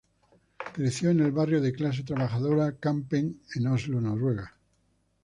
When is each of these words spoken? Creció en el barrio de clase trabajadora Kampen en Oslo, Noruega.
Creció 0.73 1.11
en 1.11 1.19
el 1.19 1.31
barrio 1.31 1.61
de 1.61 1.73
clase 1.73 2.01
trabajadora 2.01 2.75
Kampen 2.79 3.39
en 3.53 3.67
Oslo, 3.67 4.01
Noruega. 4.01 4.57